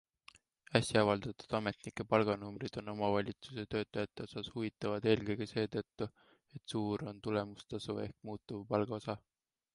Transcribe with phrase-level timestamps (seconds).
[0.77, 6.09] Äsja avaldatud ametnike palganumbrid on omavalitsuse töötajate osas huvitavad eelkõige seetõttu,
[6.61, 9.19] et suur on tulemustasu ehk muutuvpalga osa.